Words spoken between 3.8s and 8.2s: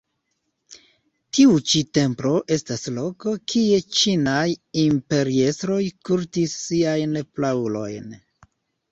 ĉinaj imperiestroj kultis siajn praulojn.